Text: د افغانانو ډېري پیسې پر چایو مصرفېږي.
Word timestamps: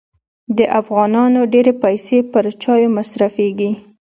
د 0.57 0.59
افغانانو 0.79 1.39
ډېري 1.53 1.73
پیسې 1.83 2.17
پر 2.31 2.45
چایو 2.63 2.89
مصرفېږي. 2.97 3.71